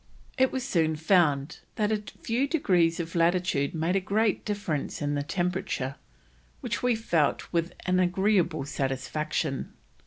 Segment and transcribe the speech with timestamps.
[0.35, 5.13] It was soon found that a few degrees of latitude made a great difference in
[5.13, 5.93] the temperature,
[6.59, 9.73] "which we felt with an agreeable satisfaction."